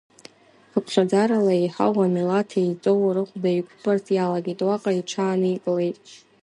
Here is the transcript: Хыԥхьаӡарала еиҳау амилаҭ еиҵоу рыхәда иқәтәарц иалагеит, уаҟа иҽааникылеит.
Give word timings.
Хыԥхьаӡарала 0.71 1.53
еиҳау 1.55 1.95
амилаҭ 2.05 2.49
еиҵоу 2.61 3.03
рыхәда 3.15 3.49
иқәтәарц 3.59 4.05
иалагеит, 4.15 4.59
уаҟа 4.67 4.91
иҽааникылеит. 4.99 5.97